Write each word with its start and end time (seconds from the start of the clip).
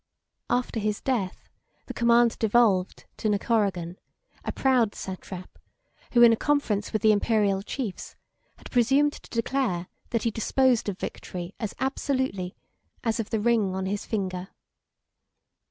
After 0.49 0.79
his 0.79 0.99
death, 0.99 1.47
the 1.85 1.93
command 1.93 2.39
devolved 2.39 3.05
to 3.17 3.29
Nacoragan, 3.29 3.97
a 4.43 4.51
proud 4.51 4.95
satrap, 4.95 5.59
who, 6.13 6.23
in 6.23 6.33
a 6.33 6.35
conference 6.35 6.91
with 6.91 7.03
the 7.03 7.11
Imperial 7.11 7.61
chiefs, 7.61 8.15
had 8.57 8.71
presumed 8.71 9.13
to 9.13 9.29
declare 9.29 9.89
that 10.09 10.23
he 10.23 10.31
disposed 10.31 10.89
of 10.89 10.97
victory 10.97 11.53
as 11.59 11.75
absolutely 11.79 12.55
as 13.03 13.19
of 13.19 13.29
the 13.29 13.39
ring 13.39 13.75
on 13.75 13.85
his 13.85 14.03
finger. 14.03 14.47